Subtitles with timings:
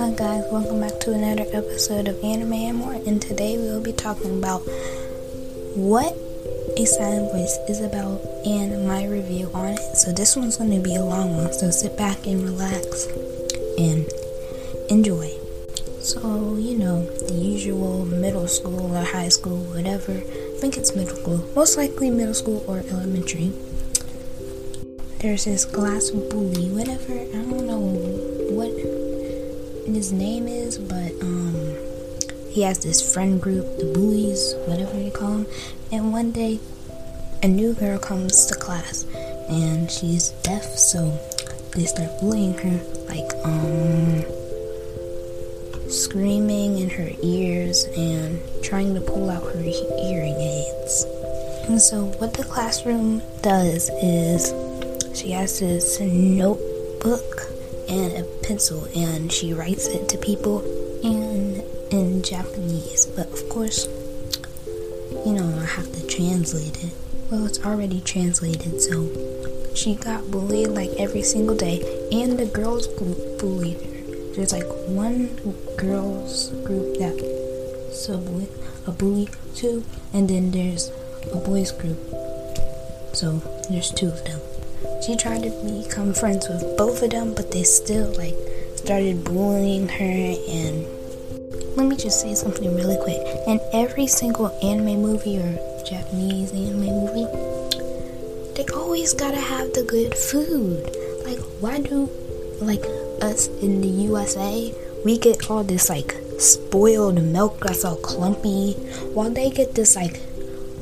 [0.00, 2.94] Hi guys, welcome back to another episode of Anime and More.
[2.94, 4.60] And today we will be talking about
[5.76, 6.16] what
[6.78, 9.96] a silent voice is about and my review on it.
[9.98, 13.08] So this one's going to be a long one, so sit back and relax
[13.76, 14.08] and
[14.88, 15.36] enjoy.
[16.00, 20.12] So, you know, the usual middle school or high school, whatever.
[20.12, 21.44] I think it's middle school.
[21.54, 23.52] Most likely middle school or elementary.
[25.18, 27.12] There's this glass bully, whatever.
[27.12, 27.80] I don't know
[28.56, 29.09] what
[29.94, 31.74] his name is, but um,
[32.50, 35.46] he has this friend group, the bullies, whatever you call them.
[35.92, 36.60] And one day,
[37.42, 39.04] a new girl comes to class,
[39.48, 41.18] and she's deaf, so
[41.74, 44.24] they start bullying her, like um,
[45.90, 51.06] screaming in her ears and trying to pull out her hearing aids.
[51.68, 54.52] And so, what the classroom does is
[55.18, 57.42] she has this notebook
[57.88, 60.58] and a pencil and she writes it to people
[61.04, 61.62] and
[61.92, 63.06] in Japanese.
[63.06, 63.86] But of course,
[65.24, 66.90] you know, I have to translate it.
[67.30, 69.06] Well, it's already translated, so
[69.76, 71.78] she got bullied like every single day,
[72.10, 74.34] and the girls bullied her.
[74.34, 75.28] There's like one
[75.76, 77.14] girls group that
[77.92, 78.14] so
[78.84, 80.90] a bully too, and then there's
[81.32, 82.00] a boys group.
[83.12, 83.38] So
[83.70, 84.40] there's two of them.
[85.00, 88.36] She tried to become friends with both of them, but they still like
[88.76, 90.86] started bullying her and
[91.76, 93.20] let me just say something really quick.
[93.46, 97.26] In every single anime movie or Japanese anime movie,
[98.54, 100.84] they always gotta have the good food.
[101.24, 102.10] Like, why do,
[102.60, 102.84] like,
[103.22, 108.72] us in the USA, we get all this, like, spoiled milk that's all clumpy,
[109.14, 110.20] while they get this, like,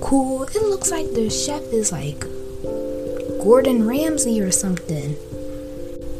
[0.00, 2.24] cool, it looks like the chef is, like,
[3.42, 5.16] Gordon Ramsay or something.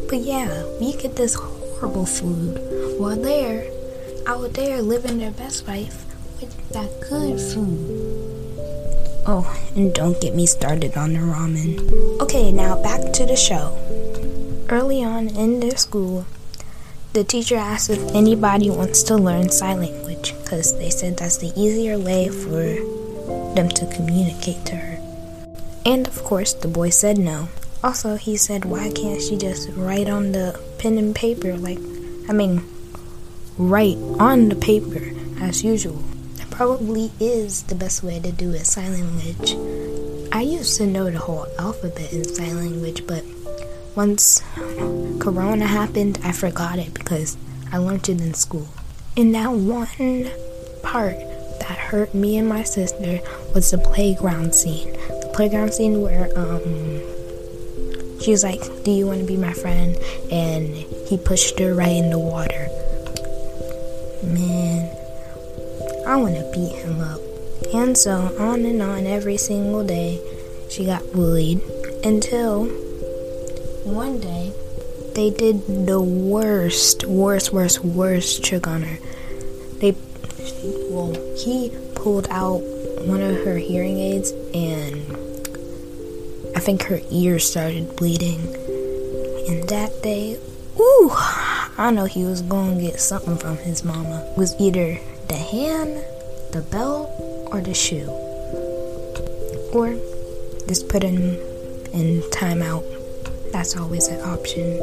[0.08, 2.60] But yeah, we get this horrible food
[2.98, 3.70] while they're
[4.26, 6.04] out there living their best life
[6.40, 8.26] with that good food.
[9.26, 12.20] Oh, and don't get me started on the ramen.
[12.20, 13.76] Okay, now back to the show.
[14.68, 16.26] Early on in their school,
[17.12, 21.52] the teacher asked if anybody wants to learn sign language because they said that's the
[21.56, 22.62] easier way for
[23.54, 24.95] them to communicate to her.
[25.86, 27.46] And of course, the boy said no.
[27.84, 31.56] Also, he said, why can't she just write on the pen and paper?
[31.56, 31.78] Like,
[32.28, 32.64] I mean,
[33.56, 36.02] write on the paper as usual.
[36.38, 39.54] That probably is the best way to do it, sign language.
[40.32, 43.24] I used to know the whole alphabet in sign language, but
[43.94, 44.42] once
[45.20, 47.36] Corona happened, I forgot it because
[47.70, 48.66] I learned it in school.
[49.16, 50.30] And that one
[50.82, 51.16] part
[51.60, 53.20] that hurt me and my sister
[53.54, 54.96] was the playground scene
[55.36, 56.62] playground scene where um
[58.22, 59.94] she was like, "Do you want to be my friend?"
[60.32, 60.74] and
[61.08, 62.68] he pushed her right in the water.
[64.22, 64.88] Man,
[66.06, 67.20] I want to beat him up.
[67.74, 70.20] And so on and on every single day,
[70.70, 71.60] she got bullied
[72.02, 72.64] until
[73.84, 74.52] one day
[75.14, 78.98] they did the worst, worst, worst, worst trick on her.
[79.80, 79.94] They,
[80.90, 82.62] well, he pulled out
[83.06, 85.15] one of her hearing aids and
[86.66, 88.40] think her ears started bleeding.
[89.46, 90.36] And that day,
[90.80, 94.26] ooh, I know he was going to get something from his mama.
[94.32, 96.02] It was either the hand,
[96.50, 97.08] the belt,
[97.52, 98.08] or the shoe.
[99.72, 99.94] Or
[100.66, 101.38] just put him
[101.92, 102.82] in timeout.
[103.52, 104.82] That's always an option.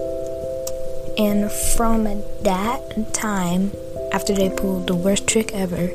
[1.18, 2.06] And from
[2.44, 3.74] that time,
[4.14, 5.90] after they pulled the worst trick ever,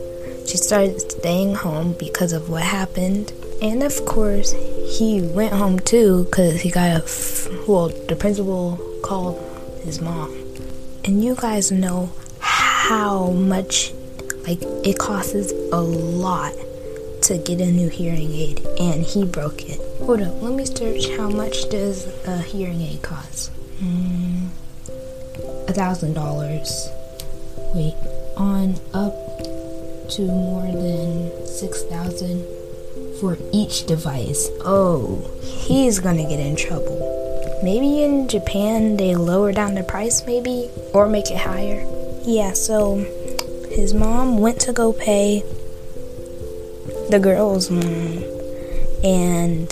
[0.47, 3.32] she started staying home because of what happened.
[3.62, 4.53] And of course,
[4.88, 9.38] he went home too because he got a f- well the principal called
[9.84, 10.34] his mom.
[11.04, 12.10] And you guys know
[12.41, 13.93] how much
[14.47, 16.54] like it costs a lot
[17.22, 19.78] to get a new hearing aid and he broke it.
[20.00, 23.52] Hold up let me search how much does a hearing aid cost.
[23.82, 24.49] Mm,
[25.69, 26.88] a thousand dollars.
[27.75, 27.94] Wait
[28.37, 29.12] on up
[30.11, 32.43] to more than six thousand
[33.20, 34.49] for each device.
[34.65, 37.61] Oh, he's gonna get in trouble.
[37.62, 41.85] Maybe in Japan they lower down the price, maybe, or make it higher.
[42.25, 42.97] Yeah, so
[43.70, 45.43] his mom went to go pay
[47.11, 48.23] the girl's mom,
[49.03, 49.69] and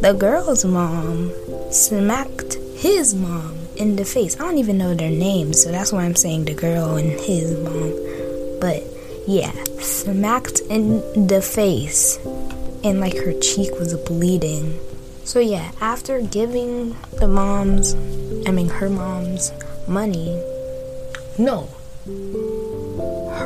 [0.00, 1.32] the girl's mom
[1.70, 4.38] smacked his mom in the face.
[4.38, 7.52] I don't even know their names, so that's why I'm saying the girl and his
[7.58, 8.60] mom.
[8.60, 8.82] But
[9.26, 12.18] yeah, smacked in the face,
[12.84, 14.78] and like her cheek was bleeding.
[15.24, 17.94] So yeah, after giving the moms,
[18.46, 19.52] I mean her mom's
[19.88, 20.40] money,
[21.38, 21.68] no.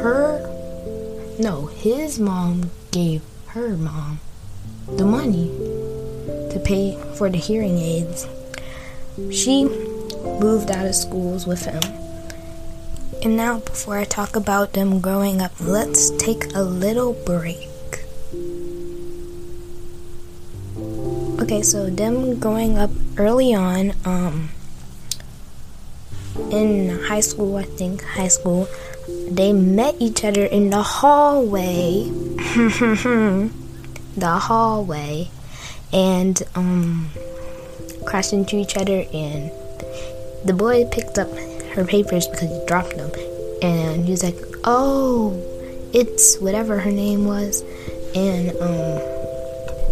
[0.02, 0.44] Her,
[1.38, 4.20] no, his mom gave her mom
[4.88, 5.48] the money
[6.50, 8.26] to pay for the hearing aids.
[9.30, 11.82] She moved out of schools with him.
[13.22, 17.68] And now, before I talk about them growing up, let's take a little break.
[21.48, 24.50] Okay, so them growing up early on, um,
[26.50, 28.68] in high school, I think, high school,
[29.30, 32.04] they met each other in the hallway.
[34.14, 35.30] the hallway.
[35.90, 37.08] And, um,
[38.04, 39.50] crashed into each other, and
[40.44, 41.34] the boy picked up
[41.72, 43.10] her papers because he dropped them.
[43.62, 45.32] And he was like, oh,
[45.94, 47.62] it's whatever her name was.
[48.14, 49.17] And, um,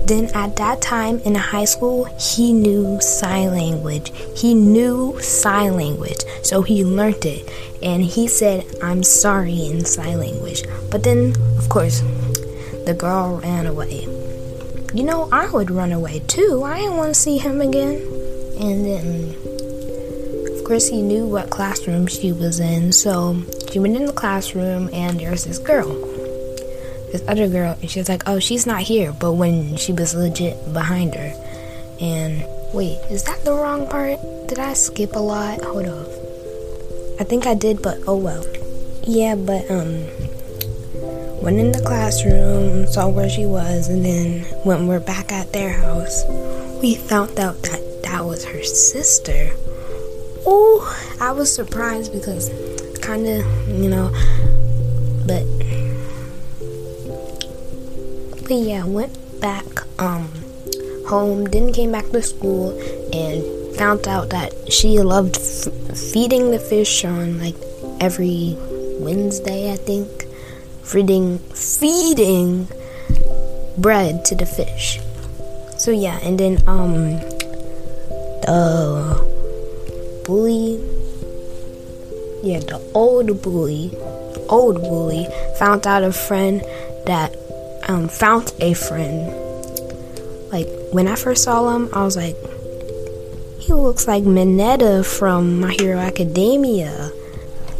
[0.06, 4.12] then at that time in high school, he knew sign language.
[4.36, 7.50] He knew sign language, so he learned it.
[7.82, 10.62] And he said, I'm sorry in sign language.
[10.90, 12.00] But then, of course,
[12.84, 14.02] the girl ran away.
[14.94, 16.62] You know, I would run away too.
[16.64, 17.96] I didn't want to see him again.
[18.60, 19.34] And then,
[20.56, 24.88] of course, he knew what classroom she was in, so she went in the classroom,
[24.92, 26.05] and there's this girl
[27.12, 29.12] this other girl and she was like, oh, she's not here.
[29.12, 31.32] But when she was legit behind her.
[32.00, 34.18] And wait, is that the wrong part?
[34.48, 35.62] Did I skip a lot?
[35.62, 36.06] Hold on.
[37.18, 38.44] I think I did, but oh well.
[39.02, 40.04] Yeah, but um,
[41.40, 45.72] went in the classroom, saw where she was, and then when we're back at their
[45.72, 46.24] house,
[46.82, 49.50] we found out that that was her sister.
[50.44, 50.82] Oh,
[51.20, 52.50] I was surprised because
[53.00, 54.10] kind of, you know,
[55.26, 55.42] but
[58.48, 59.66] but yeah, went back
[59.98, 60.28] um
[61.08, 62.70] home, didn't came back to school,
[63.12, 63.42] and
[63.76, 67.56] found out that she loved f- feeding the fish on like
[68.00, 68.56] every
[69.00, 70.08] Wednesday, I think,
[70.84, 72.68] feeding feeding
[73.78, 75.00] bread to the fish.
[75.78, 77.18] So yeah, and then um
[78.46, 80.78] the bully,
[82.42, 83.90] yeah, the old bully,
[84.48, 85.26] old bully
[85.58, 86.60] found out a friend
[87.06, 87.34] that
[87.86, 89.32] um, found a friend.
[90.52, 92.36] Like when I first saw him, I was like,
[93.58, 97.10] he looks like Mineta from My Hero Academia,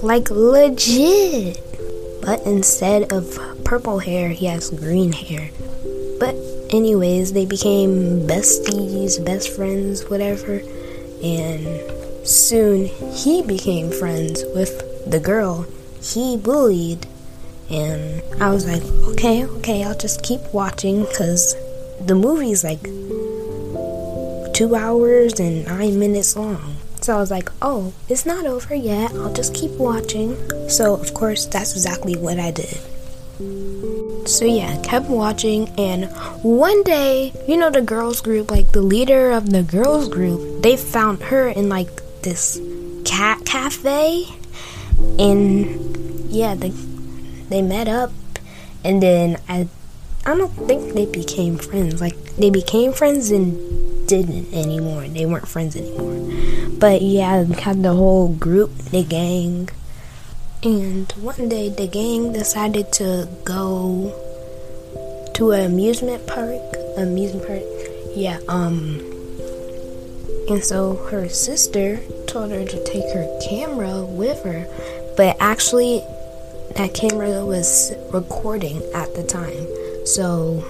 [0.02, 1.60] like legit.
[2.22, 5.50] But instead of purple hair, he has green hair.
[6.18, 6.34] But
[6.70, 10.60] anyways, they became besties, best friends, whatever.
[11.22, 15.66] And soon he became friends with the girl
[16.02, 17.06] he bullied
[17.70, 18.82] and I was like,
[19.12, 21.54] okay, okay, I'll just keep watching because
[22.00, 22.82] the movie's like
[24.54, 26.76] two hours and nine minutes long.
[27.00, 29.12] So I was like, oh, it's not over yet.
[29.12, 30.36] I'll just keep watching.
[30.68, 32.78] So, of course, that's exactly what I did.
[34.26, 35.68] So, yeah, kept watching.
[35.78, 36.06] And
[36.42, 40.76] one day, you know, the girls' group, like the leader of the girls' group, they
[40.76, 41.90] found her in like
[42.22, 42.60] this
[43.04, 44.24] cat cafe.
[45.18, 46.70] And yeah, the
[47.48, 48.12] they met up
[48.84, 49.68] and then I
[50.24, 52.00] I don't think they became friends.
[52.00, 55.06] Like they became friends and didn't anymore.
[55.06, 56.18] They weren't friends anymore.
[56.78, 59.68] But yeah, had the whole group, the gang.
[60.62, 64.12] And one day the gang decided to go
[65.34, 66.62] to an amusement park.
[66.96, 67.62] Amusement park.
[68.14, 68.98] Yeah, um
[70.48, 74.66] and so her sister told her to take her camera with her.
[75.16, 76.02] But actually
[76.76, 79.66] that camera was recording at the time.
[80.06, 80.62] So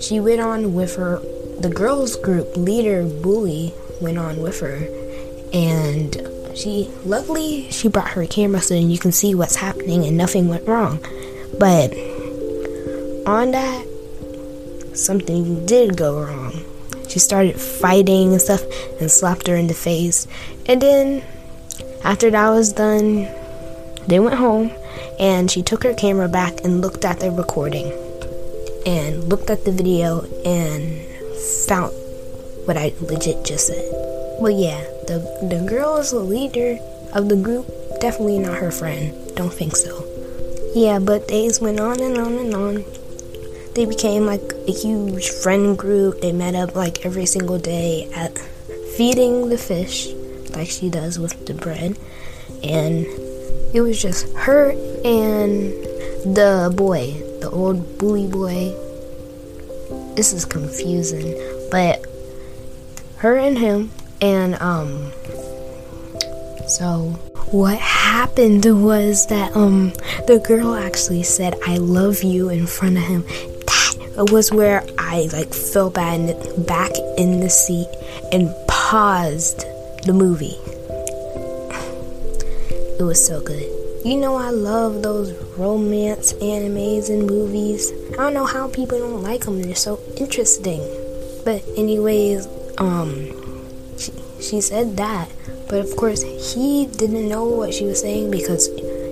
[0.00, 1.18] she went on with her,
[1.58, 4.86] the girls' group leader, Bully, went on with her.
[5.52, 6.14] And
[6.54, 10.68] she, luckily, she brought her camera so you can see what's happening and nothing went
[10.68, 11.00] wrong.
[11.58, 11.92] But
[13.26, 13.86] on that,
[14.94, 16.64] something did go wrong.
[17.08, 18.62] She started fighting and stuff
[19.00, 20.28] and slapped her in the face.
[20.66, 21.24] And then,
[22.04, 23.28] after that was done,
[24.06, 24.72] they went home
[25.18, 27.92] and she took her camera back and looked at the recording
[28.86, 31.06] and looked at the video and
[31.66, 31.92] found
[32.66, 33.84] what I legit just said.
[34.40, 36.78] Well, yeah, the the girl is the leader
[37.12, 37.66] of the group.
[38.00, 39.12] Definitely not her friend.
[39.36, 40.06] Don't think so.
[40.74, 42.84] Yeah, but days went on and on and on.
[43.74, 46.20] They became like a huge friend group.
[46.20, 48.38] They met up like every single day at
[48.96, 50.08] feeding the fish,
[50.50, 51.98] like she does with the bread,
[52.62, 53.06] and
[53.72, 54.70] it was just her
[55.04, 55.72] and
[56.36, 58.74] the boy, the old bully boy.
[60.14, 61.34] This is confusing,
[61.70, 62.04] but
[63.18, 65.12] her and him, and um,
[66.66, 67.18] so
[67.50, 69.92] what happened was that um
[70.26, 73.22] the girl actually said I love you in front of him.
[73.22, 76.20] That was where I like fell back
[76.66, 77.88] back in the seat
[78.32, 79.64] and paused
[80.04, 80.56] the movie.
[83.00, 83.66] It was so good.
[84.04, 87.90] You know I love those romance animes and movies.
[88.12, 89.60] I don't know how people don't like them.
[89.60, 90.80] They're so interesting.
[91.44, 92.46] But anyways,
[92.78, 93.26] um
[93.98, 95.28] she, she said that
[95.70, 98.68] but of course, he didn't know what she was saying because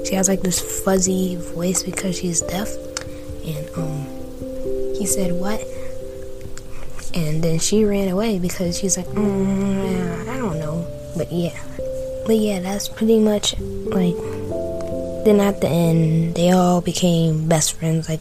[0.09, 2.68] she has like this fuzzy voice because she's deaf.
[3.47, 4.07] And um,
[4.99, 5.62] he said, What?
[7.14, 10.85] And then she ran away because she's like, mm, I don't know.
[11.16, 11.57] But yeah.
[12.28, 14.14] But yeah, that's pretty much like.
[15.25, 18.06] Then at the end, they all became best friends.
[18.06, 18.20] Like,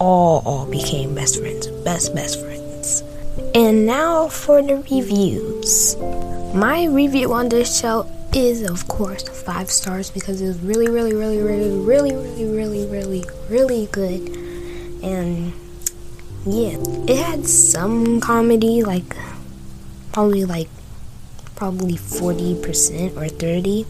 [0.00, 1.68] all, all became best friends.
[1.86, 3.04] Best, best friends.
[3.54, 5.96] And now for the reviews.
[6.52, 11.14] My review on this show is, of course, five stars because it was really, really,
[11.14, 14.20] really, really, really, really, really, really, really good.
[15.04, 15.52] And
[16.44, 19.16] yeah, it had some comedy, like
[20.12, 20.68] probably like
[21.56, 23.86] probably 40% or 30.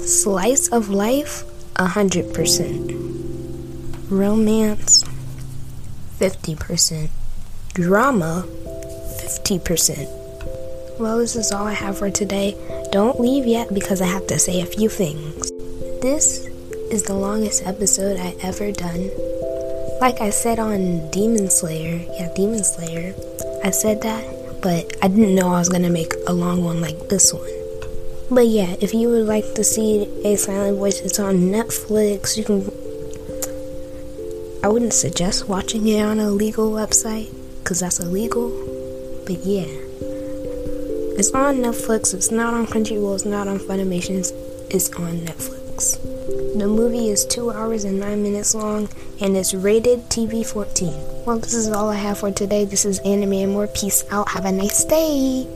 [0.00, 1.42] Slice of life,
[1.74, 4.10] 100%.
[4.10, 5.04] Romance,
[6.20, 7.08] 50%.
[7.72, 11.00] Drama, 50%.
[11.00, 12.54] Well, this is all I have for today.
[12.92, 15.50] Don't leave yet because I have to say a few things.
[16.00, 16.46] This
[16.92, 19.10] is the longest episode I ever done.
[20.00, 23.14] Like I said on Demon Slayer, yeah, Demon Slayer,
[23.64, 24.22] I said that,
[24.64, 27.46] but I didn't know I was gonna make a long one like this one.
[28.30, 32.38] But yeah, if you would like to see a silent voice, it's on Netflix.
[32.38, 32.62] You can.
[34.64, 38.48] I wouldn't suggest watching it on a legal website because that's illegal.
[39.26, 39.68] But yeah.
[41.16, 42.14] It's on Netflix.
[42.14, 43.16] It's not on Crunchyroll.
[43.16, 44.16] It's not on Funimation.
[44.70, 46.13] It's on Netflix.
[46.26, 48.88] The movie is 2 hours and 9 minutes long
[49.20, 50.88] and it's rated TV 14.
[51.26, 52.64] Well, this is all I have for today.
[52.64, 53.66] This is Anime and More.
[53.66, 54.30] Peace out.
[54.30, 55.46] Have a nice day.